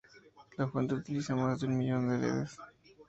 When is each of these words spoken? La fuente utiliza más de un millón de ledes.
La 0.57 0.67
fuente 0.67 0.95
utiliza 0.95 1.35
más 1.35 1.59
de 1.59 1.67
un 1.67 1.77
millón 1.77 2.09
de 2.09 2.17
ledes. 2.17 2.57